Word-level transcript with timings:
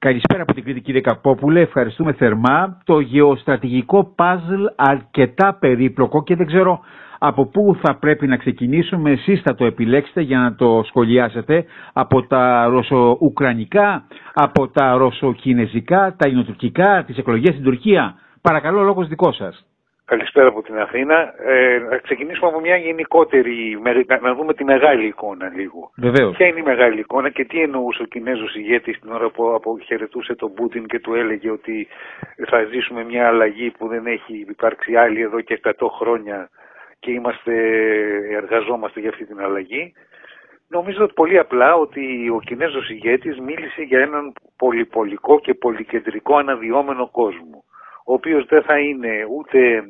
Καλησπέρα 0.00 0.42
από 0.42 0.54
την 0.54 0.64
Κρήτικη 0.64 0.92
Δεκαπόπουλε. 0.92 1.60
Ευχαριστούμε 1.60 2.12
θερμά. 2.12 2.78
Το 2.84 3.00
γεωστρατηγικό 3.00 4.04
παζλ 4.14 4.64
αρκετά 4.76 5.54
περίπλοκο 5.60 6.22
και 6.22 6.36
δεν 6.36 6.46
ξέρω 6.46 6.80
από 7.18 7.46
πού 7.46 7.76
θα 7.82 7.96
πρέπει 7.98 8.26
να 8.26 8.36
ξεκινήσουμε. 8.36 9.10
Εσείς 9.10 9.40
θα 9.40 9.54
το 9.54 9.64
επιλέξετε 9.64 10.20
για 10.20 10.38
να 10.38 10.54
το 10.54 10.82
σχολιάσετε. 10.86 11.64
Από 11.92 12.26
τα 12.26 12.66
ρωσο-ουκρανικά, 12.66 14.02
από 14.34 14.68
τα 14.68 14.96
ρωσο-κινέζικα, 14.96 16.14
τα 16.18 16.28
ινοτουρκικά, 16.28 17.04
τις 17.06 17.16
εκλογές 17.18 17.52
στην 17.52 17.64
Τουρκία. 17.64 18.14
Παρακαλώ, 18.40 18.82
λόγος 18.82 19.08
δικός 19.08 19.36
σας. 19.36 19.67
Καλησπέρα 20.08 20.48
από 20.48 20.62
την 20.62 20.78
Αθήνα. 20.78 21.34
Ε, 21.38 21.78
να 21.78 21.96
ξεκινήσουμε 21.96 22.48
από 22.48 22.60
μια 22.60 22.76
γενικότερη, 22.76 23.80
να 24.20 24.34
δούμε 24.34 24.54
τη 24.54 24.64
μεγάλη 24.64 25.06
εικόνα 25.06 25.48
λίγο. 25.48 25.90
Βεβαίως. 25.96 26.36
Ποια 26.36 26.46
είναι 26.46 26.60
η 26.60 26.62
μεγάλη 26.62 27.00
εικόνα 27.00 27.30
και 27.30 27.44
τι 27.44 27.60
εννοούσε 27.62 28.02
ο 28.02 28.04
Κινέζος 28.04 28.54
ηγέτης 28.54 29.00
την 29.00 29.12
ώρα 29.12 29.30
που 29.30 29.54
αποχαιρετούσε 29.54 30.34
τον 30.34 30.54
Πούτιν 30.54 30.86
και 30.86 31.00
του 31.00 31.14
έλεγε 31.14 31.50
ότι 31.50 31.88
θα 32.46 32.64
ζήσουμε 32.64 33.04
μια 33.04 33.26
αλλαγή 33.26 33.70
που 33.70 33.88
δεν 33.88 34.06
έχει 34.06 34.46
υπάρξει 34.48 34.96
άλλη 34.96 35.20
εδώ 35.20 35.40
και 35.40 35.60
100 35.62 35.72
χρόνια 35.98 36.50
και 36.98 37.10
είμαστε, 37.10 37.54
εργαζόμαστε 38.36 39.00
για 39.00 39.08
αυτή 39.08 39.26
την 39.26 39.40
αλλαγή. 39.40 39.92
Νομίζω 40.68 41.06
πολύ 41.06 41.38
απλά 41.38 41.74
ότι 41.74 42.28
ο 42.28 42.40
Κινέζος 42.44 42.90
ηγέτης 42.90 43.38
μίλησε 43.38 43.82
για 43.82 44.00
έναν 44.00 44.32
πολυπολικό 44.56 45.40
και 45.40 45.54
πολυκεντρικό 45.54 46.36
αναδυόμενο 46.36 47.08
κόσμο 47.10 47.64
ο 48.08 48.12
οποίος 48.12 48.46
δεν 48.46 48.62
θα 48.62 48.78
είναι 48.78 49.26
ούτε 49.36 49.82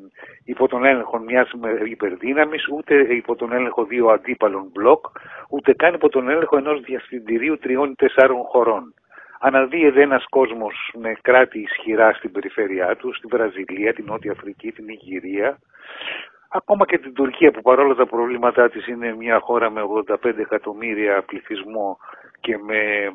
υπό 0.45 0.69
τον 0.69 0.85
έλεγχο 0.85 1.19
μιας 1.19 1.51
υπερδύναμης, 1.85 2.69
ούτε 2.69 2.95
υπό 3.15 3.37
τον 3.37 3.53
έλεγχο 3.53 3.85
δύο 3.85 4.09
αντίπαλων 4.09 4.71
μπλοκ, 4.73 5.07
ούτε 5.49 5.73
καν 5.73 5.95
υπό 5.95 6.09
τον 6.09 6.29
έλεγχο 6.29 6.57
ενός 6.57 6.81
διαστηντηρίου 6.81 7.59
τριών 7.59 7.91
ή 7.91 7.95
τεσσάρων 7.95 8.43
χωρών. 8.43 8.95
Αναδύεται 9.41 10.03
ένας 10.03 10.25
κόσμος 10.29 10.75
με 10.95 11.13
κράτη 11.23 11.59
ισχυρά 11.59 12.13
στην 12.13 12.33
περιφέρειά 12.33 12.97
του, 12.97 13.15
στη 13.15 13.27
Βραζιλία, 13.31 13.95
την 13.95 14.05
Νότια 14.09 14.33
Αφρική, 14.33 14.73
την 14.73 14.89
Ιγυρία, 14.89 15.59
ακόμα 16.49 16.87
και 16.87 16.99
την 16.99 17.15
Τουρκία 17.15 17.51
που 17.51 17.63
παρόλα 17.63 17.95
τα 17.95 18.07
προβλήματά 18.07 18.69
της 18.69 18.87
είναι 18.87 19.15
μια 19.15 19.39
χώρα 19.41 19.71
με 19.71 19.81
85 19.83 20.39
εκατομμύρια 20.39 21.23
πληθυσμό 21.23 21.99
και 22.41 22.59
με 22.59 23.13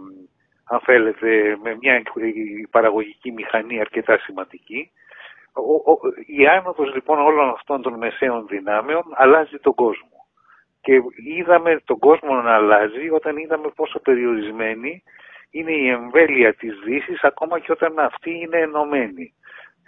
αν 0.66 0.80
θέλετε, 0.80 1.58
με 1.64 1.78
μια 1.82 2.02
παραγωγική 2.70 3.32
μηχανή 3.32 3.80
αρκετά 3.80 4.18
σημαντική. 4.18 4.92
Η 6.26 6.48
άνοδος 6.48 6.94
λοιπόν 6.94 7.20
όλων 7.20 7.50
αυτών 7.50 7.82
των 7.82 7.94
μεσαίων 7.94 8.48
δυνάμεων 8.48 9.04
αλλάζει 9.14 9.58
τον 9.58 9.74
κόσμο. 9.74 10.26
Και 10.82 11.02
είδαμε 11.38 11.82
τον 11.86 12.00
κόσμο 12.00 12.36
να 12.36 12.54
αλλάζει 12.54 13.10
όταν 13.10 13.38
είδαμε 13.38 13.70
πόσο 13.76 14.00
περιορισμένη 14.00 15.04
είναι 15.52 15.72
η 15.72 15.88
εμβέλεια 15.88 16.54
της 16.54 16.80
Δύσης 16.86 17.24
ακόμα 17.24 17.60
και 17.60 17.72
όταν 17.72 18.00
αυτή 18.00 18.32
είναι 18.40 18.58
ενωμένη. 18.58 19.34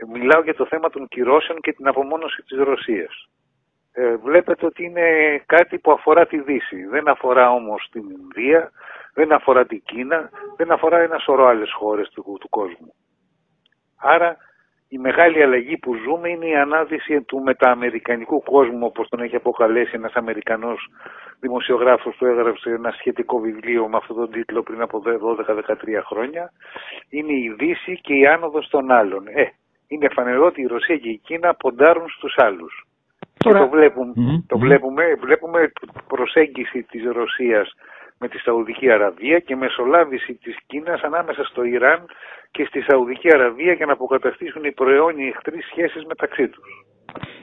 Μιλάω 0.07 0.41
για 0.41 0.55
το 0.55 0.65
θέμα 0.65 0.89
των 0.89 1.07
κυρώσεων 1.07 1.61
και 1.61 1.73
την 1.73 1.87
απομόνωση 1.87 2.41
της 2.41 2.57
Ρωσίας. 2.57 3.29
Ε, 3.91 4.15
βλέπετε 4.15 4.65
ότι 4.65 4.83
είναι 4.83 5.37
κάτι 5.45 5.79
που 5.79 5.91
αφορά 5.91 6.25
τη 6.25 6.39
Δύση. 6.39 6.85
Δεν 6.85 7.07
αφορά 7.07 7.49
όμως 7.51 7.87
την 7.91 8.03
Ινδία, 8.09 8.71
δεν 9.15 9.31
αφορά 9.31 9.65
την 9.65 9.81
Κίνα, 9.85 10.29
δεν 10.57 10.71
αφορά 10.71 10.99
ένα 10.99 11.17
σωρό 11.17 11.45
άλλες 11.45 11.71
χώρες 11.73 12.09
του, 12.09 12.37
του 12.39 12.49
κόσμου. 12.49 12.93
Άρα 13.97 14.37
η 14.89 14.97
μεγάλη 14.97 15.43
αλλαγή 15.43 15.77
που 15.77 15.95
ζούμε 15.95 16.29
είναι 16.29 16.45
η 16.45 16.55
ανάδυση 16.55 17.21
του 17.21 17.41
μετααμερικανικού 17.41 18.43
κόσμου 18.43 18.85
όπως 18.85 19.09
τον 19.09 19.19
έχει 19.19 19.35
αποκαλέσει 19.35 19.91
ένας 19.93 20.13
Αμερικανός 20.13 20.87
δημοσιογράφος 21.39 22.15
που 22.15 22.25
έγραψε 22.25 22.69
ένα 22.69 22.91
σχετικό 22.91 23.39
βιβλίο 23.39 23.87
με 23.87 23.97
αυτόν 23.97 24.15
τον 24.15 24.31
τίτλο 24.31 24.63
πριν 24.63 24.81
από 24.81 25.01
12-13 25.05 25.05
χρόνια. 26.05 26.51
Είναι 27.09 27.33
η 27.33 27.55
Δύση 27.57 27.99
και 28.01 28.13
η 28.13 28.27
άνοδος 28.27 28.67
των 28.67 28.91
άλλων. 28.91 29.27
Ε, 29.27 29.43
είναι 29.87 30.09
φανερό 30.09 30.45
ότι 30.45 30.61
η 30.61 30.67
Ρωσία 30.67 30.97
και 30.97 31.09
η 31.09 31.17
Κίνα 31.17 31.53
ποντάρουν 31.53 32.09
στους 32.09 32.35
άλλους. 32.37 32.87
Τώρα... 33.37 33.59
το, 33.59 33.69
βλέπουμε, 33.69 34.13
το 34.47 34.57
βλέπουμε, 34.57 35.15
βλέπουμε 35.19 35.71
προσέγγιση 36.07 36.83
της 36.83 37.03
Ρωσίας 37.11 37.75
με 38.19 38.27
τη 38.27 38.37
Σαουδική 38.37 38.91
Αραβία 38.91 39.39
και 39.39 39.55
μεσολάβηση 39.55 40.33
της 40.33 40.57
Κίνας 40.67 41.01
ανάμεσα 41.01 41.43
στο 41.43 41.63
Ιράν 41.63 42.05
και 42.51 42.65
στη 42.65 42.81
Σαουδική 42.81 43.33
Αραβία 43.33 43.73
για 43.73 43.85
να 43.85 43.93
αποκαταστήσουν 43.93 44.63
οι 44.63 44.71
προαιώνιοι 44.71 45.31
εχθροί 45.33 45.61
σχέσεις 45.61 46.05
μεταξύ 46.05 46.47
τους. 46.47 46.85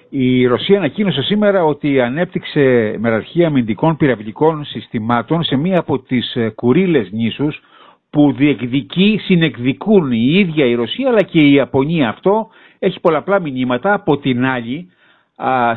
Η 0.08 0.46
Ρωσία 0.46 0.78
ανακοίνωσε 0.78 1.22
σήμερα 1.22 1.64
ότι 1.64 2.00
ανέπτυξε 2.00 2.96
μεραρχία 2.98 3.46
αμυντικών 3.46 3.96
πυραυλικών 3.96 4.64
συστημάτων 4.64 5.42
σε 5.42 5.56
μία 5.56 5.78
από 5.78 5.98
τις 5.98 6.34
ε, 6.34 6.50
κουρίλες 6.50 7.10
νήσους 7.10 7.62
που 8.10 8.32
διεκδικεί, 8.32 9.20
συνεκδικούν 9.22 10.12
η 10.12 10.38
ίδια 10.38 10.64
η 10.66 10.74
Ρωσία 10.74 11.08
αλλά 11.08 11.22
και 11.22 11.38
η 11.38 11.52
Ιαπωνία. 11.52 12.08
Αυτό 12.08 12.50
έχει 12.78 13.00
πολλαπλά 13.00 13.40
μηνύματα. 13.40 13.92
Από 13.92 14.18
την 14.18 14.44
άλλη, 14.44 14.90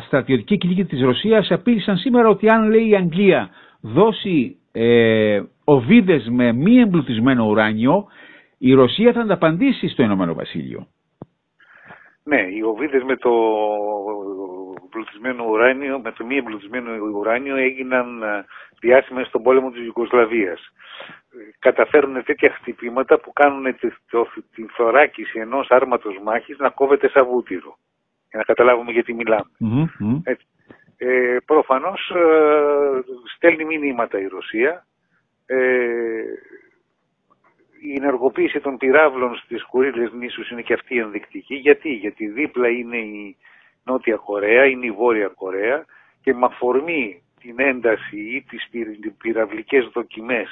στρατιωτική 0.06 0.58
κλίκη 0.58 0.86
της 0.86 1.02
Ρωσίας 1.02 1.52
απείλησαν 1.52 1.98
σήμερα 1.98 2.28
ότι 2.28 2.50
αν 2.50 2.70
λέει 2.70 2.88
η 2.90 2.96
Αγγλία 2.96 3.50
δώσει 3.82 4.58
ε, 4.78 5.44
οβίδες 5.63 6.28
με 6.30 6.53
μη 6.53 6.80
εμπλουτισμένο 6.80 7.46
ουράνιο, 7.46 8.08
η 8.58 8.74
Ρωσία 8.74 9.13
θα 9.13 9.22
ανταπαντήσει 9.22 9.88
στο 9.88 10.03
Ηνωμένο 10.03 10.34
Βασίλειο. 10.34 10.88
Ναι, 12.24 12.41
οι 12.41 12.62
οβίδες 12.62 13.03
με 13.03 13.16
το 13.16 13.31
εμπλουτισμένο 14.85 15.46
ουράνιο, 15.50 16.00
με 16.00 16.12
το 16.12 16.25
μη 16.25 16.35
εμπλουτισμένο 16.35 16.91
ουράνιο 17.14 17.56
έγιναν 17.56 18.24
ε, 18.24 18.46
διάσημες 18.80 19.28
στον 19.28 19.44
πόλεμο 19.44 19.72
της 19.72 19.85
Ιουγκοσλαβίας. 19.85 20.59
Καταφέρουν 21.59 22.24
τέτοια 22.24 22.50
χτυπήματα 22.50 23.19
που 23.19 23.34
κάνουν 23.34 23.75
τη, 23.75 24.66
θωράκιση 24.75 25.40
ενός 25.40 25.68
άρματος 25.69 26.19
μάχης 26.24 26.58
να 26.58 26.69
κόβεται 26.69 27.09
σαν 27.09 27.25
βούτυρο. 27.25 27.78
Για 28.30 28.40
να 28.40 28.44
καταλάβουμε 28.44 28.91
γιατί 28.91 29.16
Έτσι. 30.24 30.46
Ε, 30.98 31.38
προφανώς 31.46 32.10
ε, 32.10 33.04
στέλνει 33.36 33.66
μηνύματα 33.66 34.20
η 34.20 34.28
Ρωσία. 34.28 34.86
Ε, 35.46 36.24
η 37.82 37.94
ενεργοποίηση 37.96 38.60
των 38.60 38.78
πυράβλων 38.78 39.36
στις 39.36 39.64
Κουρίλες 39.64 40.12
νήσους 40.12 40.50
είναι 40.50 40.62
και 40.62 40.74
αυτή 40.74 40.98
ενδεικτική. 40.98 41.56
Γιατί, 41.56 41.90
γιατί 41.90 42.28
δίπλα 42.28 42.68
είναι 42.68 42.98
η 42.98 43.38
Νότια 43.84 44.16
Κορέα, 44.16 44.66
είναι 44.66 44.86
η 44.86 44.92
Βόρεια 44.92 45.28
Κορέα 45.28 45.86
και 46.22 46.34
με 46.34 46.46
αφορμή 46.46 47.24
την 47.40 47.60
ένταση 47.60 48.18
ή 48.18 48.42
τις 48.42 48.70
πυραυλικές 49.18 49.90
δοκιμές 49.94 50.48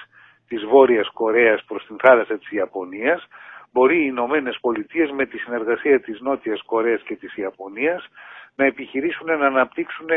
της 0.48 0.66
Βόρειας 0.66 1.10
Κορέας 1.10 1.64
προς 1.64 1.86
την 1.86 1.98
θάλασσα 2.00 2.38
της 2.38 2.52
Ιαπωνίας 2.52 3.28
μπορεί 3.72 3.98
οι 3.98 4.08
Ηνωμένες 4.08 4.58
Πολιτείες 4.62 5.12
με 5.12 5.26
τη 5.26 5.38
συνεργασία 5.38 6.00
της 6.02 6.20
Νότιας 6.20 6.62
Κορέας 6.62 7.02
και 7.02 7.16
της 7.16 7.36
Ιαπωνίας 7.36 8.08
να 8.56 8.66
επιχειρήσουν 8.66 9.28
να 9.28 9.46
αναπτύξουν 9.46 10.08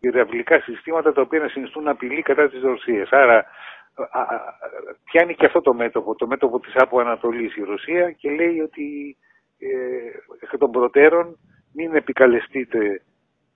πυραυλικά 0.00 0.60
συστήματα 0.60 1.12
τα 1.12 1.20
οποία 1.20 1.40
να 1.40 1.48
συνιστούν 1.48 1.88
απειλή 1.88 2.22
κατά 2.22 2.48
της 2.48 2.62
Ρωσίας. 2.62 3.10
Άρα 3.10 3.44
πιάνει 5.04 5.34
και 5.34 5.46
αυτό 5.46 5.60
το 5.60 5.74
μέτωπο, 5.74 6.14
το 6.14 6.26
μέτωπο 6.26 6.60
της 6.60 6.72
από 6.74 7.00
Ανατολής 7.00 7.56
η 7.56 7.62
Ρωσία 7.62 8.10
και 8.10 8.30
λέει 8.30 8.60
ότι 8.60 9.16
ε, 9.58 9.68
εκ 10.40 10.58
των 10.58 10.70
προτέρων 10.70 11.36
μην 11.74 11.94
επικαλεστείτε 11.94 13.02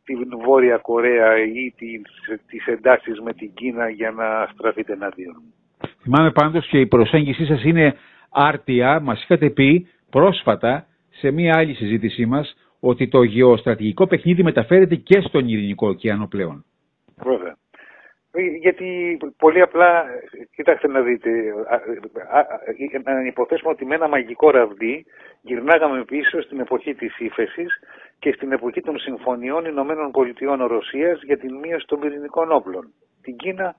την 0.05 0.39
Βόρεια 0.45 0.77
Κορέα 0.77 1.39
ή 1.43 1.75
τις 2.47 2.67
εντάσεις 2.67 3.21
με 3.21 3.33
την 3.33 3.55
Κίνα 3.55 3.89
για 3.89 4.11
να 4.11 4.49
στραφείτε 4.53 4.93
εναντίον. 4.93 5.43
Θυμάμαι 6.03 6.31
πάντως 6.31 6.67
και 6.67 6.81
η 6.81 6.87
προσέγγιση 6.87 7.45
σας 7.45 7.65
είναι 7.65 7.97
άρτια. 8.31 9.01
Μας 9.01 9.23
είχατε 9.23 9.51
πει 9.51 9.89
πρόσφατα 10.11 10.87
σε 11.11 11.31
μία 11.31 11.57
άλλη 11.57 11.75
συζήτησή 11.75 12.27
μας 12.27 12.55
ότι 12.81 13.09
το 13.09 13.23
γεωστρατηγικό 13.23 14.07
παιχνίδι 14.07 14.43
μεταφέρεται 14.43 14.95
και 14.95 15.21
στον 15.21 15.49
Ειρηνικό 15.49 15.89
ωκεανό 15.89 16.27
πλέον. 16.27 16.65
Βέβαια. 17.17 17.59
Γιατί 18.61 19.19
πολύ 19.37 19.61
απλά, 19.61 20.05
κοιτάξτε 20.55 20.89
να 20.89 21.01
δείτε, 21.01 21.31
να 23.05 23.27
υποθέσουμε 23.27 23.71
ότι 23.71 23.85
με 23.85 23.95
ένα 23.95 24.09
μαγικό 24.09 24.51
ραβδί 24.51 25.07
γυρνάγαμε 25.43 26.05
πίσω 26.05 26.43
στην 26.43 26.61
εποχή 26.61 26.95
της 26.95 27.19
ύφεσης 27.19 27.83
και 28.19 28.33
στην 28.33 28.53
εποχή 28.53 28.81
των 28.81 28.99
συμφωνιών 28.99 29.65
Ηνωμένων 29.65 30.11
Πολιτειών 30.11 30.65
Ρωσίας 30.65 31.23
για 31.23 31.39
την 31.39 31.55
μείωση 31.55 31.87
των 31.87 32.01
πυρηνικών 32.01 32.53
όπλων. 32.53 32.93
Την 33.23 33.37
Κίνα 33.37 33.77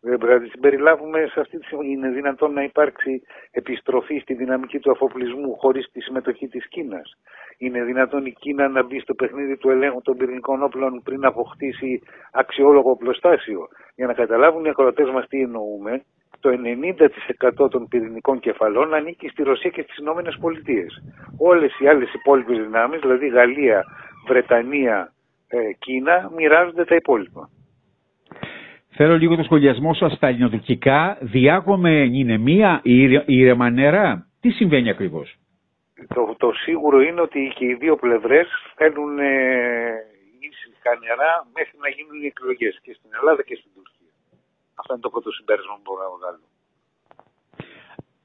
να 0.00 0.38
την 0.38 0.50
συμπεριλάβουμε 0.50 1.26
σε 1.32 1.40
αυτή 1.40 1.58
τη 1.58 1.64
στιγμή. 1.64 1.90
Είναι 1.90 2.08
δυνατόν 2.08 2.52
να 2.52 2.62
υπάρξει 2.62 3.22
επιστροφή 3.50 4.18
στη 4.18 4.34
δυναμική 4.34 4.78
του 4.78 4.90
αφοπλισμού 4.90 5.56
χωρίς 5.56 5.90
τη 5.92 6.00
συμμετοχή 6.00 6.48
της 6.48 6.68
Κίνας. 6.68 7.16
Είναι 7.58 7.82
δυνατόν 7.84 8.26
η 8.26 8.32
Κίνα 8.32 8.68
να 8.68 8.82
μπει 8.82 9.00
στο 9.00 9.14
παιχνίδι 9.14 9.56
του 9.56 9.70
ελέγχου 9.70 10.02
των 10.02 10.16
πυρηνικών 10.16 10.62
όπλων 10.62 11.02
πριν 11.04 11.24
αποκτήσει 11.24 12.02
αξιόλογο 12.32 12.90
οπλοστάσιο. 12.90 13.68
Για 13.94 14.06
να 14.06 14.12
καταλάβουν 14.12 14.64
οι 14.64 14.68
ακροατές 14.68 15.10
μας 15.10 15.26
τι 15.28 15.40
εννοούμε, 15.40 16.02
το 16.40 16.50
90% 17.64 17.70
των 17.70 17.88
πυρηνικών 17.88 18.40
κεφαλών 18.40 18.94
ανήκει 18.94 19.28
στη 19.28 19.42
Ρωσία 19.42 19.70
και 19.70 19.82
στις 19.82 19.96
Ηνωμένες 19.96 20.36
Πολιτείες. 20.40 21.02
Όλες 21.38 21.78
οι 21.78 21.88
άλλες 21.88 22.14
υπόλοιπες 22.14 22.56
δυνάμεις, 22.56 23.00
δηλαδή 23.00 23.28
Γαλλία, 23.28 23.84
Βρετανία, 24.28 25.12
ε, 25.48 25.72
Κίνα, 25.78 26.30
μοιράζονται 26.36 26.84
τα 26.84 26.94
υπόλοιπα. 26.94 27.50
Θέλω 29.00 29.16
λίγο 29.18 29.36
το 29.36 29.42
σχολιασμό 29.42 29.94
σας 29.94 30.12
στα 30.12 30.26
ελληνοτουρκικά. 30.26 31.18
Διάγομαι 31.20 32.04
νηνεμία, 32.04 32.80
ήρεμα 33.26 33.70
νερά. 33.70 34.26
Τι 34.40 34.50
συμβαίνει 34.50 34.88
ακριβώς; 34.90 35.36
Το, 36.14 36.34
το 36.38 36.52
σίγουρο 36.52 37.00
είναι 37.00 37.20
ότι 37.20 37.52
και 37.54 37.64
οι 37.64 37.74
δύο 37.74 37.96
πλευρές 37.96 38.48
θέλουν 38.76 39.18
ε, 39.18 39.24
ήσυχα 40.48 40.90
νερά 41.04 41.46
μέχρι 41.54 41.76
να 41.82 41.88
γίνουν 41.88 42.22
οι 42.22 42.26
εκλογές 42.26 42.78
και 42.82 42.92
στην 42.98 43.10
Ελλάδα 43.18 43.42
και 43.42 43.54
στην 43.54 43.70
Τουρκία. 43.74 44.12
Αυτό 44.74 44.92
είναι 44.92 45.02
το 45.02 45.10
πρώτο 45.10 45.30
συμπέρασμα 45.30 45.74
που 45.74 45.82
μπορώ 45.84 46.02
να 46.02 46.16
βγάλω. 46.16 46.44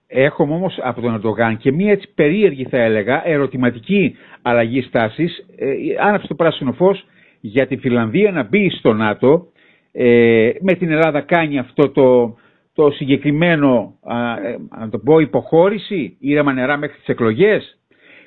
Έχουμε 0.08 0.54
όμως 0.54 0.80
από 0.82 1.02
τον 1.02 1.14
Ερντογάν 1.14 1.58
και 1.58 1.72
μία 1.72 1.92
έτσι 1.92 2.14
περίεργη 2.14 2.66
θα 2.66 2.78
έλεγα 2.78 3.28
ερωτηματική 3.28 4.18
αλλαγή 4.42 4.82
στάσης. 4.82 5.46
Ε, 5.56 5.74
άναψε 6.00 6.28
το 6.28 6.36
πράσινο 6.36 6.72
φως 6.74 7.06
για 7.40 7.68
τη 7.68 7.78
Φιλανδία 7.78 8.32
να 8.32 8.44
μπει 8.44 8.70
στο 8.70 8.94
ΝΑΤΟ. 8.94 9.48
Ε, 9.96 10.52
με 10.60 10.74
την 10.74 10.92
Ελλάδα 10.92 11.22
κάνει 11.22 11.60
αυτό 11.60 11.90
το, 11.90 12.36
το 12.74 12.92
συγκεκριμένο, 12.92 13.98
α, 14.04 14.90
το 14.90 14.98
πω, 15.00 15.20
υποχώρηση, 15.20 16.18
ήρεμα 16.20 16.54
νερά 16.54 16.78
μέχρι 16.78 16.98
τις 16.98 17.08
εκλογές. 17.08 17.78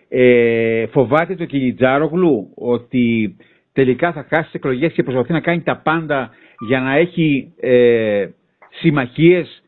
Ε, 0.08 0.86
φοβάται 0.86 1.34
το 1.34 1.44
Κιλιτζάρογλου 1.44 2.52
ότι 2.54 3.36
τελικά 3.72 4.12
θα 4.12 4.26
χάσει 4.28 4.44
τις 4.44 4.52
εκλογές 4.54 4.92
και 4.92 5.02
προσπαθεί 5.02 5.32
να 5.32 5.40
κάνει 5.40 5.62
τα 5.62 5.76
πάντα 5.76 6.30
για 6.68 6.80
να 6.80 6.94
έχει 6.96 7.52
ε, 7.60 8.26
συμμαχίες 8.70 9.62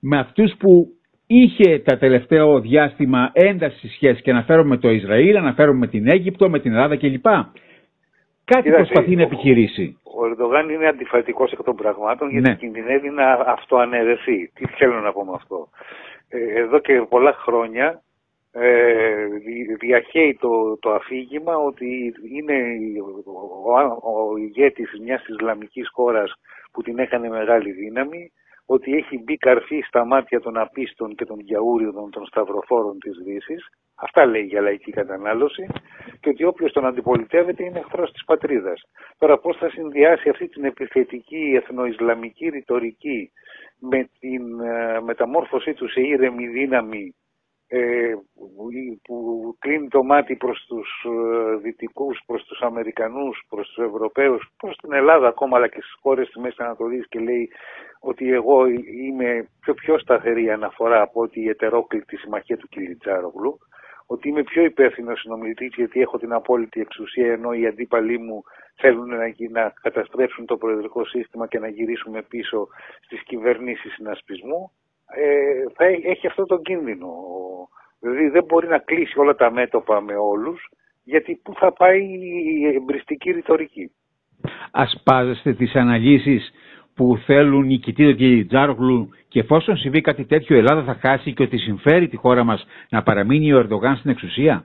με 0.00 0.18
αυτούς 0.18 0.54
που 0.58 0.88
είχε 1.26 1.78
τα 1.78 1.98
τελευταίο 1.98 2.60
διάστημα 2.60 3.30
ένταση 3.32 3.88
σχέση 3.88 4.22
και 4.22 4.30
αναφέρομαι 4.30 4.68
με 4.68 4.76
το 4.76 4.90
Ισραήλ, 4.90 5.36
αναφέρομαι 5.36 5.78
με 5.78 5.86
την 5.86 6.08
Αίγυπτο, 6.10 6.50
με 6.50 6.58
την 6.60 6.72
Ελλάδα 6.72 6.96
κλπ. 6.96 7.26
Κάτι 8.44 8.70
προσπαθεί 8.70 9.16
να 9.16 9.22
επιχειρήσει. 9.22 9.98
Ο 10.02 10.24
Ερντογάν 10.26 10.68
είναι 10.68 10.88
αντιφατικός 10.88 11.52
εκ 11.52 11.62
των 11.62 11.76
πραγμάτων 11.76 12.30
γιατί 12.30 12.48
ναι. 12.48 12.54
κινδυνεύει 12.54 13.10
να 13.10 13.32
αυτοαναιρεθεί. 13.32 14.48
Τι 14.54 14.66
θέλω 14.66 15.00
να 15.00 15.12
πω 15.12 15.24
με 15.24 15.32
αυτό. 15.34 15.68
Ε, 16.28 16.60
εδώ 16.60 16.78
και 16.78 17.00
πολλά 17.08 17.32
χρόνια 17.32 18.02
ε, 18.52 19.26
διαχέει 19.78 20.36
το, 20.40 20.78
το 20.78 20.90
αφήγημα 20.90 21.56
ότι 21.56 22.14
είναι 22.32 22.54
ο, 23.24 23.70
ο, 23.70 24.30
ο 24.30 24.36
ηγέτης 24.36 25.00
μιας 25.02 25.26
Ισλαμικής 25.26 25.88
χώρας 25.92 26.32
που 26.72 26.82
την 26.82 26.98
έκανε 26.98 27.28
μεγάλη 27.28 27.70
δύναμη 27.70 28.32
ότι 28.66 28.92
έχει 28.96 29.18
μπει 29.18 29.36
καρφί 29.36 29.80
στα 29.80 30.04
μάτια 30.04 30.40
των 30.40 30.58
απίστων 30.58 31.14
και 31.14 31.24
των 31.24 31.40
γιαούριων 31.40 32.10
των 32.10 32.26
σταυροφόρων 32.26 32.98
της 32.98 33.16
Δύσης, 33.24 33.68
αυτά 33.94 34.24
λέει 34.26 34.42
για 34.42 34.60
λαϊκή 34.60 34.90
κατανάλωση, 34.90 35.66
και 36.20 36.28
ότι 36.28 36.44
όποιος 36.44 36.72
τον 36.72 36.86
αντιπολιτεύεται 36.86 37.64
είναι 37.64 37.78
εχθρός 37.78 38.12
της 38.12 38.24
πατρίδας. 38.24 38.82
Τώρα 39.18 39.38
πώς 39.38 39.56
θα 39.56 39.70
συνδυάσει 39.70 40.28
αυτή 40.28 40.48
την 40.48 40.64
επιθετική 40.64 41.52
εθνοϊσλαμική 41.62 42.48
ρητορική 42.48 43.30
με 43.78 44.08
την 44.20 44.60
ε, 44.60 45.00
μεταμόρφωσή 45.00 45.74
του 45.74 45.88
σε 45.88 46.00
ήρεμη 46.00 46.46
δύναμη 46.46 47.14
ε, 47.68 48.14
που 49.02 49.56
κλείνει 49.58 49.88
το 49.88 50.02
μάτι 50.02 50.36
προς 50.36 50.64
τους 50.68 51.04
ε, 51.04 51.56
δυτικούς, 51.56 52.22
προς 52.26 52.44
τους 52.44 52.60
Αμερικανούς, 52.60 53.44
προς 53.48 53.66
τους 53.66 53.84
Ευρωπαίους, 53.84 54.52
προς 54.56 54.76
την 54.76 54.92
Ελλάδα 54.92 55.28
ακόμα 55.28 55.56
αλλά 55.56 55.68
και 55.68 55.80
στις 55.80 55.96
χώρες 56.00 56.26
της 56.26 56.36
Μέσης 56.36 56.58
Ανατολής 56.58 57.08
και 57.08 57.18
λέει 57.18 57.50
ότι 58.04 58.32
εγώ 58.32 58.66
είμαι 58.66 59.48
πιο, 59.60 59.74
πιο 59.74 59.98
σταθερή 59.98 60.50
αναφορά 60.50 61.00
από 61.02 61.20
ότι 61.20 61.40
η 61.40 61.48
ετερόκλητη 61.48 62.16
συμμαχία 62.16 62.56
του 62.56 62.68
Κιλιτζάρογλου, 62.68 63.58
ότι 64.06 64.28
είμαι 64.28 64.42
πιο 64.42 64.64
υπεύθυνο 64.64 65.14
συνομιλητής 65.16 65.74
γιατί 65.76 66.00
έχω 66.00 66.18
την 66.18 66.32
απόλυτη 66.32 66.80
εξουσία 66.80 67.32
ενώ 67.32 67.52
οι 67.52 67.66
αντίπαλοι 67.66 68.18
μου 68.18 68.42
θέλουν 68.76 69.08
να, 69.08 69.16
να 69.50 69.72
καταστρέψουν 69.82 70.46
το 70.46 70.56
προεδρικό 70.56 71.04
σύστημα 71.04 71.46
και 71.46 71.58
να 71.58 71.68
γυρίσουμε 71.68 72.22
πίσω 72.22 72.68
στις 73.00 73.22
κυβερνήσεις 73.22 73.92
συνασπισμού 73.92 74.70
ε, 75.06 75.72
θα 75.74 75.84
έχει 75.84 76.26
αυτό 76.26 76.44
το 76.44 76.58
κίνδυνο. 76.58 77.08
Δηλαδή 78.00 78.28
δεν 78.28 78.44
μπορεί 78.44 78.68
να 78.68 78.78
κλείσει 78.78 79.18
όλα 79.18 79.34
τα 79.34 79.50
μέτωπα 79.50 80.00
με 80.00 80.14
όλους, 80.16 80.68
γιατί 81.04 81.40
πού 81.42 81.54
θα 81.54 81.72
πάει 81.72 82.02
η 82.60 82.66
εμπριστική 82.74 83.30
ρητορική; 83.30 83.90
Ασπάζεστε 84.70 85.54
τις 85.54 85.74
αναλύσεις 85.74 86.52
που 86.94 87.18
θέλουν 87.26 87.70
οι 87.70 87.76
Κιτίδο 87.78 88.12
και 88.12 88.26
οι 88.26 88.44
Τζάρογλου 88.44 89.08
και 89.28 89.40
εφόσον 89.40 89.76
συμβεί 89.76 90.00
κάτι 90.00 90.24
τέτοιο 90.24 90.56
η 90.56 90.58
Ελλάδα 90.58 90.82
θα 90.82 90.94
χάσει 91.00 91.32
και 91.32 91.42
ότι 91.42 91.58
συμφέρει 91.58 92.08
τη 92.08 92.16
χώρα 92.16 92.44
μας 92.44 92.66
να 92.88 93.02
παραμείνει 93.02 93.52
ο 93.52 93.58
Ερντογάν 93.58 93.96
στην 93.96 94.10
εξουσία; 94.10 94.64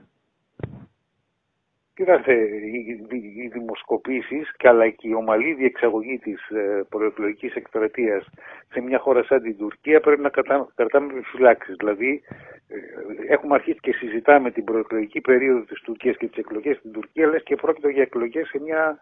Κοιτάξτε, 2.00 2.32
οι, 2.32 3.00
οι 3.42 3.48
δημοσκοπήσεις 3.52 4.56
και 4.56 4.68
αλλά 4.68 4.88
και 4.88 5.08
η 5.08 5.14
ομαλή 5.14 5.52
διεξαγωγή 5.54 6.18
της 6.18 6.48
ε, 6.48 6.84
προεκλογικής 6.88 7.54
εκστρατείας 7.54 8.28
σε 8.72 8.80
μια 8.80 8.98
χώρα 8.98 9.22
σαν 9.22 9.42
την 9.42 9.56
Τουρκία 9.56 10.00
πρέπει 10.00 10.20
να 10.22 10.28
κρατάμε 10.74 11.12
επιφυλάξεις. 11.12 11.74
Δηλαδή, 11.78 12.22
ε, 12.68 13.32
έχουμε 13.32 13.54
αρχίσει 13.54 13.78
και 13.80 13.92
συζητάμε 13.92 14.50
την 14.50 14.64
προεκλογική 14.64 15.20
περίοδο 15.20 15.60
της 15.60 15.80
Τουρκίας 15.80 16.16
και 16.16 16.26
τις 16.26 16.38
εκλογές 16.38 16.76
στην 16.76 16.92
Τουρκία, 16.92 17.26
λες 17.26 17.42
και 17.42 17.56
πρόκειται 17.56 17.90
για 17.90 18.02
εκλογές 18.02 18.48
σε 18.48 18.60
μια 18.60 18.98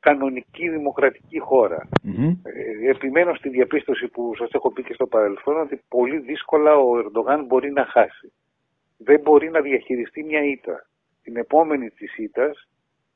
κανονική 0.00 0.68
δημοκρατική 0.68 1.38
χώρα. 1.38 1.88
Ε, 2.42 2.90
επιμένω 2.90 3.34
στη 3.34 3.48
διαπίστωση 3.48 4.08
που 4.08 4.32
σας 4.36 4.50
έχω 4.52 4.72
πει 4.72 4.82
και 4.82 4.94
στο 4.94 5.06
παρελθόν 5.06 5.60
ότι 5.60 5.82
πολύ 5.88 6.18
δύσκολα 6.18 6.76
ο 6.76 6.98
Ερντογάν 6.98 7.44
μπορεί 7.44 7.70
να 7.72 7.84
χάσει. 7.84 8.32
Δεν 8.98 9.20
μπορεί 9.20 9.50
να 9.50 9.60
διαχειριστεί 9.60 10.24
μια 10.24 10.44
ήττα 10.44 10.86
την 11.22 11.36
επόμενη 11.36 11.90
της 11.90 12.16
ήττας 12.16 12.68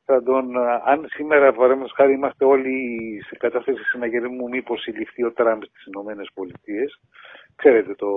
θα 0.04 0.22
τον, 0.22 0.58
αν 0.84 1.06
σήμερα 1.08 1.52
παραδείγματος 1.52 1.92
χάρη 1.96 2.12
είμαστε 2.12 2.44
όλοι 2.44 2.76
σε 3.26 3.36
κατάσταση 3.36 3.82
συναγερμού 3.82 4.48
μήπως 4.48 4.80
συλληφθεί 4.80 5.24
ο 5.24 5.32
Τραμπ 5.32 5.62
στις 5.62 5.86
Ηνωμένες 5.86 6.30
Πολιτείες, 6.34 7.00
ξέρετε 7.56 7.94
το, 7.94 8.08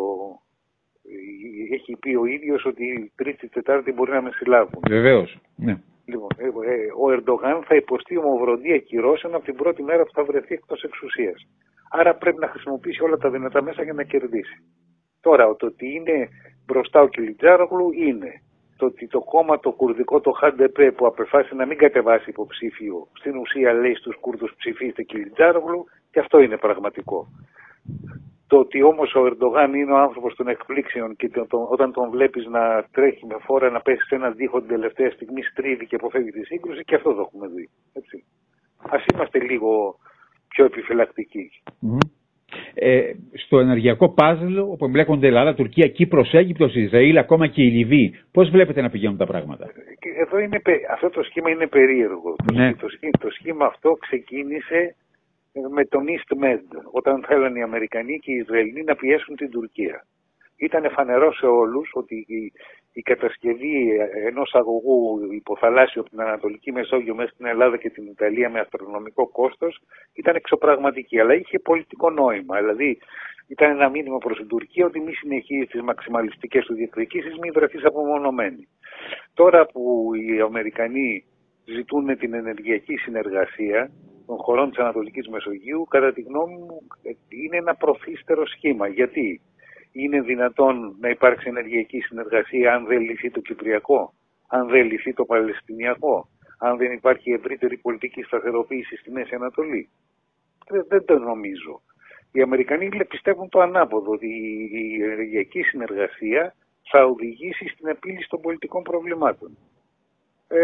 έχει 1.73 1.95
πει 1.95 2.15
ο 2.15 2.25
ίδιος 2.25 2.65
ότι 2.65 3.11
τρίτη 3.15 3.49
τετάρτη 3.49 3.91
μπορεί 3.91 4.11
να 4.11 4.21
με 4.21 4.31
συλλάβουν. 4.31 4.81
Βεβαίως, 4.87 5.37
ναι. 5.55 5.81
Λοιπόν, 6.05 6.29
ε, 6.37 6.45
ε, 6.45 6.51
ο 6.99 7.06
Ερντογάν 7.06 7.06
θα 7.67 7.75
υποστεί 7.75 8.17
ομοβροντία 8.17 8.77
κυρώσεων 8.77 9.35
από 9.35 9.43
την 9.43 9.55
πρώτη 9.55 9.83
μέρα 9.83 10.03
που 10.03 10.11
θα 10.13 10.23
βρεθεί 10.23 10.53
εκτός 10.53 10.83
εξουσίας. 10.83 11.47
Άρα 11.89 12.15
πρέπει 12.15 12.39
να 12.39 12.47
χρησιμοποιήσει 12.47 13.03
όλα 13.03 13.17
τα 13.17 13.29
δυνατά 13.29 13.61
μέσα 13.61 13.83
για 13.83 13.93
να 13.93 14.03
κερδίσει. 14.03 14.63
Τώρα, 15.21 15.55
το 15.55 15.65
ότι 15.65 15.93
είναι 15.95 16.29
μπροστά 16.65 17.01
ο 17.01 17.07
Κιλιτζάρογλου 17.07 17.91
είναι 17.91 18.41
το 18.77 18.85
ότι 18.85 19.07
το 19.07 19.19
κόμμα 19.19 19.59
το 19.59 19.71
κουρδικό, 19.71 20.19
το 20.19 20.31
ΧΑΝΤΕΠΕ 20.31 20.91
που 20.91 21.05
απεφάσισε 21.05 21.55
να 21.55 21.65
μην 21.65 21.77
κατεβάσει 21.77 22.29
υποψήφιο, 22.29 23.07
στην 23.13 23.37
ουσία 23.37 23.73
λέει 23.73 23.95
στους 23.95 24.15
Κούρδους 24.15 24.53
ψηφίστε 24.57 25.03
Κιλιτζάρογλου 25.03 25.85
και 26.11 26.19
αυτό 26.19 26.39
είναι 26.39 26.57
πραγματικό. 26.57 27.27
Το 28.47 28.57
ότι 28.57 28.83
όμως 28.83 29.15
ο 29.15 29.25
Ερντογάν 29.25 29.73
είναι 29.73 29.91
ο 29.91 29.97
άνθρωπος 29.97 30.35
των 30.35 30.47
εκπλήξεων 30.47 31.15
και 31.15 31.29
το, 31.29 31.67
όταν 31.71 31.91
τον 31.91 32.09
βλέπεις 32.09 32.45
να 32.45 32.85
τρέχει 32.91 33.25
με 33.25 33.35
φόρα 33.39 33.69
να 33.69 33.79
πέσει 33.79 34.05
σε 34.07 34.15
ένα 34.15 34.29
δίχο 34.31 34.59
την 34.59 34.67
τελευταία 34.67 35.11
στιγμή 35.11 35.41
στρίβει 35.41 35.85
και 35.85 35.95
αποφεύγει 35.95 36.31
τη 36.31 36.45
σύγκρουση 36.45 36.83
και 36.83 36.95
αυτό 36.95 37.13
το 37.13 37.21
έχουμε 37.21 37.47
δει. 37.47 37.69
Έτσι. 37.93 38.23
Ας 38.89 39.05
είμαστε 39.13 39.39
λίγο 39.39 39.95
πιο 40.47 40.65
επιφυλακτικοί. 40.65 41.49
Ε, 42.73 43.11
στο 43.33 43.59
ενεργειακό 43.59 44.09
πάζλ 44.09 44.57
όπου 44.57 44.85
εμπλέκονται 44.85 45.27
Ελλάδα, 45.27 45.53
Τουρκία, 45.53 45.87
Κύπρος, 45.87 46.33
Αίγυπτος, 46.33 46.75
Ισραήλ, 46.75 47.17
ακόμα 47.17 47.47
και 47.47 47.63
η 47.63 47.71
Λιβύη. 47.71 48.13
Πώς 48.31 48.49
βλέπετε 48.49 48.81
να 48.81 48.89
πηγαίνουν 48.89 49.17
τα 49.17 49.25
πράγματα; 49.25 49.65
Εδώ 50.19 50.39
είναι, 50.39 50.61
αυτό 50.91 51.09
το 51.09 51.23
σχήμα 51.23 51.49
είναι 51.49 51.67
περίεργο. 51.67 52.35
Ναι. 52.53 52.73
Το, 52.73 52.87
το, 53.19 53.29
σχήμα 53.29 53.65
αυτό 53.65 53.93
ξεκίνησε 53.93 54.75
ε, 54.75 54.95
με 55.69 55.85
τον 55.85 56.05
East 56.07 56.43
Med, 56.43 56.81
όταν 56.91 57.23
θέλουν 57.27 57.55
οι 57.55 57.61
Αμερικανοί 57.61 58.19
και 58.19 58.31
οι 58.31 58.35
Ισραηλοί 58.35 58.83
να 58.83 58.95
πιέσουν 58.95 59.35
την 59.35 59.49
Τουρκία. 59.49 60.05
Ήταν 60.59 60.91
φανερό 60.91 61.33
σε 61.33 61.45
όλους 61.45 61.89
ότι 61.93 62.25
η 62.91 63.01
κατασκευή 63.01 63.97
ενός 64.25 64.53
αγωγού 64.53 65.19
υποθαλάσσιου 65.31 66.01
από 66.01 66.09
την 66.09 66.21
Ανατολική 66.21 66.71
Μεσόγειο 66.71 67.15
μέσα 67.15 67.29
στην 67.29 67.45
Ελλάδα 67.45 67.77
και 67.77 67.89
την 67.89 68.05
Ιταλία 68.05 68.49
με 68.49 68.59
αστρονομικό 68.59 69.27
κόστος 69.27 69.81
ήταν 70.13 70.35
εξωπραγματική, 70.35 71.19
αλλά 71.19 71.33
είχε 71.33 71.59
πολιτικό 71.59 72.09
νόημα. 72.09 72.57
Δηλαδή 72.57 72.97
ήταν 73.47 73.69
ένα 73.69 73.89
μήνυμα 73.89 74.17
προς 74.17 74.37
την 74.37 74.47
Τουρκία 74.47 74.85
ότι 74.85 74.99
μη 74.99 75.13
συνεχίζει 75.13 75.65
τις 75.65 75.81
μαξιμαλιστικές 75.81 76.65
του 76.65 76.73
διεκδικήσεις, 76.73 77.37
μην 77.37 77.53
βρεθείς 77.53 77.85
απομονωμένη. 77.85 78.67
Τώρα 79.33 79.65
που 79.65 80.11
οι 80.15 80.39
Αμερικανοί 80.39 81.25
ζητούν 81.65 82.17
την 82.17 82.33
ενεργειακή 82.33 82.97
συνεργασία 82.97 83.91
των 84.27 84.37
χωρών 84.37 84.69
της 84.69 84.79
Ανατολικής 84.79 85.27
Μεσογείου, 85.27 85.85
κατά 85.89 86.13
τη 86.13 86.21
γνώμη 86.21 86.57
μου 86.57 86.81
είναι 87.29 87.57
ένα 87.57 87.75
προθύστερο 87.75 88.45
σχήμα. 88.45 88.87
Γιατί 88.87 89.41
είναι 89.91 90.21
δυνατόν 90.21 90.95
να 90.99 91.09
υπάρξει 91.09 91.47
ενεργειακή 91.49 91.99
συνεργασία 91.99 92.73
αν 92.73 92.85
δεν 92.85 92.99
λυθεί 93.01 93.31
το 93.31 93.39
Κυπριακό, 93.39 94.13
αν 94.47 94.67
δεν 94.67 94.85
λυθεί 94.85 95.13
το 95.13 95.25
Παλαιστινιακό, 95.25 96.29
αν 96.59 96.77
δεν 96.77 96.91
υπάρχει 96.91 97.31
ευρύτερη 97.31 97.77
πολιτική 97.77 98.21
σταθεροποίηση 98.23 98.95
στη 98.95 99.11
Μέση 99.11 99.35
Ανατολή. 99.35 99.89
Δεν, 100.69 100.85
δεν 100.87 101.05
το 101.05 101.17
νομίζω. 101.17 101.81
Οι 102.31 102.41
Αμερικανοί 102.41 103.05
πιστεύουν 103.05 103.49
το 103.49 103.59
ανάποδο, 103.59 104.11
ότι 104.11 104.27
η 104.71 105.03
ενεργειακή 105.03 105.61
συνεργασία 105.61 106.55
θα 106.91 107.05
οδηγήσει 107.05 107.67
στην 107.67 107.87
επίλυση 107.87 108.29
των 108.29 108.41
πολιτικών 108.41 108.83
προβλημάτων. 108.83 109.57
Ε, 110.47 110.59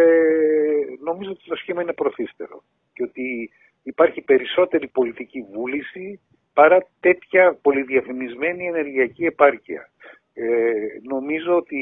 νομίζω 1.03 1.31
ότι 1.31 1.43
το 1.47 1.55
σχήμα 1.55 1.81
είναι 1.81 1.93
προθύστερο 1.93 2.63
και 2.93 3.03
ότι 3.03 3.49
υπάρχει 3.83 4.21
περισσότερη 4.21 4.87
πολιτική 4.87 5.45
βούληση 5.53 6.19
παρά 6.53 6.87
τέτοια 6.99 7.57
πολυδιαφημισμένη 7.61 8.67
ενεργειακή 8.67 9.25
επάρκεια. 9.25 9.89
Ε, 10.33 10.71
νομίζω 11.09 11.55
ότι 11.55 11.81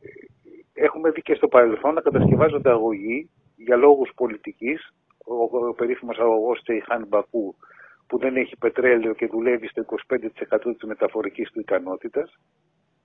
ε, 0.00 0.84
έχουμε 0.84 1.10
δει 1.10 1.22
και 1.22 1.34
στο 1.34 1.48
παρελθόν 1.48 1.94
να 1.94 2.00
κατασκευάζονται 2.00 2.70
αγωγοί 2.70 3.30
για 3.56 3.76
λόγους 3.76 4.10
πολιτικής, 4.14 4.94
ο, 5.24 5.66
ο 5.68 5.74
περίφημος 5.74 6.18
αγωγός 6.18 6.62
Τσεϊχάν 6.62 7.06
Μπακού 7.08 7.54
που 8.06 8.18
δεν 8.18 8.36
έχει 8.36 8.56
πετρέλαιο 8.56 9.14
και 9.14 9.26
δουλεύει 9.26 9.68
στο 9.68 9.84
25% 10.08 10.60
της 10.60 10.84
μεταφορικής 10.86 11.50
του 11.50 11.60
ικανότητας. 11.60 12.38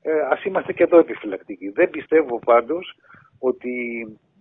Ε, 0.01 0.19
ας 0.19 0.43
είμαστε 0.43 0.73
και 0.73 0.83
εδώ 0.83 0.97
επιφυλακτικοί. 0.97 1.69
Δεν 1.69 1.89
πιστεύω 1.89 2.39
πάντως 2.39 2.95
ότι 3.49 3.73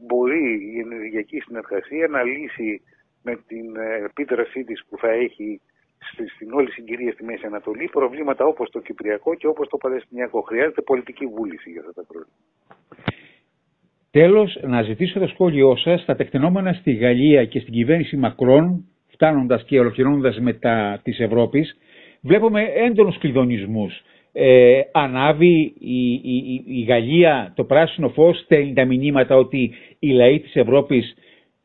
μπορεί 0.07 0.45
η 0.75 0.79
ενεργειακή 0.79 1.39
συνεργασία 1.41 2.07
να 2.09 2.23
λύσει 2.23 2.83
με 3.23 3.35
την 3.47 3.77
ε, 3.77 4.05
επίδρασή 4.05 4.65
της 4.65 4.85
που 4.89 4.97
θα 4.99 5.11
έχει 5.11 5.61
στην 6.35 6.53
όλη 6.53 6.71
συγκυρία 6.71 7.13
στη 7.13 7.25
Μέση 7.25 7.47
Ανατολή 7.47 7.89
προβλήματα 7.93 8.45
όπως 8.45 8.71
το 8.71 8.81
Κυπριακό 8.81 9.35
και 9.35 9.47
όπως 9.47 9.69
το 9.69 9.77
Παλαιστινιακό. 9.77 10.41
Χρειάζεται 10.41 10.83
πολιτική 10.83 11.27
βούληση 11.27 11.71
για 11.71 11.81
αυτά 11.81 11.93
τα 11.93 12.05
προβλήματα. 12.09 12.39
Τέλος, 14.11 14.59
να 14.63 14.83
ζητήσω 14.83 15.19
το 15.19 15.27
σχόλιο 15.27 15.77
σας 15.77 16.01
στα 16.01 16.17
τεκτενόμενα 16.17 16.73
στη 16.73 16.93
Γαλλία 16.93 17.45
και 17.45 17.61
στην 17.61 17.73
κυβέρνηση 17.73 18.17
Μακρόν, 18.17 18.85
φτάνοντας 19.09 19.65
και 19.65 19.81
ολοκληρώνοντας 19.81 20.39
μετά 20.39 21.01
της 21.03 21.19
Ευρώπης, 21.19 21.79
βλέπουμε 22.21 22.63
έντονους 22.63 23.19
κλειδονισμούς. 23.19 24.03
Ε, 24.33 24.81
ανάβει 24.93 25.75
η, 25.79 26.13
η, 26.13 26.65
η, 26.67 26.83
Γαλλία 26.83 27.53
το 27.57 27.65
πράσινο 27.65 28.09
φως, 28.09 28.39
στέλνει 28.39 28.73
τα 28.73 28.85
μηνύματα 28.85 29.37
ότι 29.37 29.73
οι 29.99 30.09
λαοί 30.11 30.41
της 30.41 30.55
Ευρώπης 30.57 31.15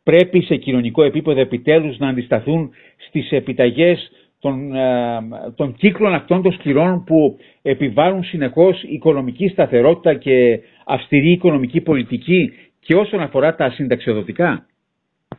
πρέπει 0.03 0.41
σε 0.41 0.55
κοινωνικό 0.55 1.03
επίπεδο 1.03 1.39
επιτέλους 1.39 1.97
να 1.97 2.07
αντισταθούν 2.07 2.71
στις 3.07 3.31
επιταγές 3.31 4.11
των, 4.39 4.75
ε, 4.75 5.19
των 5.55 5.73
κύκλων 5.73 6.13
αυτών 6.13 6.41
των 6.41 6.51
σκληρών 6.53 7.03
που 7.03 7.37
επιβάλλουν 7.61 8.23
συνεχώς 8.23 8.83
οικονομική 8.83 9.47
σταθερότητα 9.47 10.13
και 10.13 10.59
αυστηρή 10.85 11.31
οικονομική 11.31 11.81
πολιτική 11.81 12.51
και 12.79 12.95
όσον 12.95 13.19
αφορά 13.21 13.55
τα 13.55 13.69
συνταξιοδοτικά. 13.69 14.65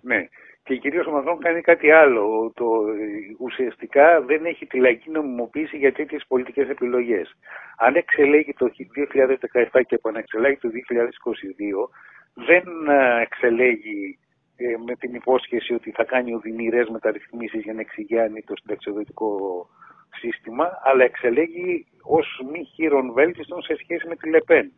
Ναι. 0.03 0.17
Και 0.67 0.77
κυρίω 0.77 1.05
ο 1.09 1.11
Μακρόν 1.11 1.39
κάνει 1.39 1.61
κάτι 1.61 1.91
άλλο. 1.91 2.53
Το, 2.55 2.67
ουσιαστικά 3.39 4.21
δεν 4.21 4.45
έχει 4.45 4.67
τη 4.67 4.79
λαϊκή 4.79 5.11
νομιμοποίηση 5.11 5.77
για 5.77 5.93
τέτοιες 5.93 6.25
πολιτικές 6.29 6.69
επιλογές. 6.69 7.37
Αν 7.79 7.95
εξελέγει 7.95 8.53
το 8.53 8.67
2017 9.73 9.81
και 9.87 9.95
επανεξελέγει 9.95 10.57
το 10.57 10.69
2022, 10.69 11.89
δεν 12.35 12.65
ε, 12.89 13.21
εξελέγει 13.23 14.19
ε, 14.57 14.65
με 14.87 14.95
την 14.95 15.15
υπόσχεση 15.15 15.75
ότι 15.75 15.91
θα 15.91 16.05
κάνει 16.05 16.35
οδυνηρές 16.35 16.89
μεταρρυθμίσεις 16.89 17.63
για 17.63 17.73
να 17.73 17.81
εξηγιάνει 17.81 18.43
το 18.43 18.55
συνταξιοδοτικό 18.57 19.31
σύστημα, 20.11 20.81
αλλά 20.83 21.05
εξελέγει 21.05 21.87
ως 22.03 22.41
μη 22.53 22.65
χείρον 22.65 23.13
βέλτιστον 23.13 23.63
σε 23.63 23.77
σχέση 23.77 24.09
με 24.09 24.17
τη 24.17 24.29
Λεπέν. 24.29 24.73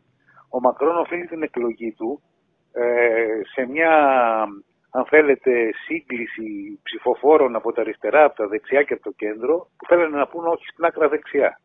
Ο 0.48 0.60
Μακρόν 0.60 0.98
οφείλει 0.98 1.26
την 1.26 1.42
εκλογή 1.42 1.92
του 1.92 2.22
ε, 2.72 3.40
σε 3.54 3.66
μια, 3.66 3.92
αν 4.42 4.57
θέλετε, 5.08 5.70
σύγκληση 5.86 6.80
ψηφοφόρων 6.82 7.56
από 7.56 7.72
τα 7.72 7.80
αριστερά, 7.80 8.24
από 8.24 8.36
τα 8.36 8.46
δεξιά 8.46 8.82
και 8.82 8.92
από 8.92 9.02
το 9.02 9.12
κέντρο, 9.16 9.70
που 9.76 9.86
θέλουν 9.86 10.10
να 10.10 10.26
πούν 10.26 10.46
όχι 10.46 10.66
στην 10.66 10.84
άκρα 10.84 11.08
δεξιά. 11.08 11.60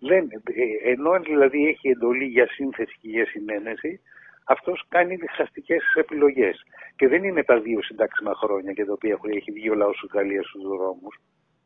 Δεν, 0.00 0.24
ε, 0.30 0.90
ενώ 0.90 1.20
δηλαδή 1.20 1.66
έχει 1.66 1.88
εντολή 1.88 2.24
για 2.24 2.46
σύνθεση 2.46 2.98
και 3.00 3.08
για 3.08 3.26
συνένεση, 3.26 4.00
αυτός 4.44 4.84
κάνει 4.88 5.16
διχαστικές 5.16 5.82
επιλογές. 5.94 6.62
Και 6.96 7.08
δεν 7.08 7.24
είναι 7.24 7.44
τα 7.44 7.60
δύο 7.60 7.82
συντάξιμα 7.82 8.34
χρόνια 8.34 8.72
για 8.72 8.86
τα 8.86 8.92
οποία 8.92 9.18
έχει 9.22 9.52
βγει 9.52 9.70
ο 9.70 9.74
λαός 9.74 9.98
της 10.00 10.10
Γαλλίας 10.12 10.46
στους 10.46 10.62
δρόμους, 10.62 11.16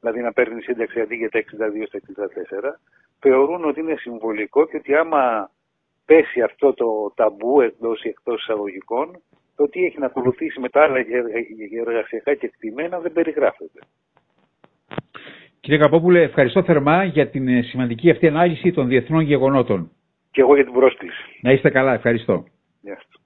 δηλαδή 0.01 0.21
να 0.21 0.33
παίρνει 0.33 0.63
σύνταξη 0.63 1.01
αντί 1.01 1.17
για 1.17 1.31
τα 1.31 1.39
62 1.39 1.87
στα 1.87 1.99
64. 1.99 2.81
Θεωρούν 3.19 3.65
ότι 3.65 3.81
είναι 3.81 3.97
συμβολικό 3.97 4.67
και 4.67 4.77
ότι 4.77 4.95
άμα 4.95 5.51
πέσει 6.05 6.41
αυτό 6.43 6.75
το 6.75 7.13
ταμπού 7.17 7.61
εντός 7.61 8.03
ή 8.03 8.09
εκτός 8.09 8.43
εισαγωγικών, 8.43 9.23
το 9.63 9.69
τι 9.69 9.85
έχει 9.85 9.99
να 9.99 10.07
ακολουθήσει 10.07 10.61
με 10.61 10.69
τα 10.69 10.83
άλλα 10.83 10.99
εργασιακά 11.87 12.35
και 12.35 12.47
εκτιμένα 12.47 13.01
δεν 13.01 13.13
περιγράφεται. 13.13 13.81
Κύριε 15.61 15.79
Καπόπουλε, 15.79 16.23
ευχαριστώ 16.23 16.63
θερμά 16.63 17.05
για 17.05 17.29
την 17.29 17.65
σημαντική 17.65 18.11
αυτή 18.11 18.27
ανάλυση 18.27 18.73
των 18.73 18.89
διεθνών 18.89 19.21
γεγονότων. 19.21 19.91
Και 20.31 20.41
εγώ 20.41 20.55
για 20.55 20.65
την 20.65 20.73
πρόσκληση. 20.73 21.39
Να 21.41 21.53
είστε 21.53 21.71
καλά, 21.71 21.93
ευχαριστώ. 21.95 22.45
Yes. 22.87 23.22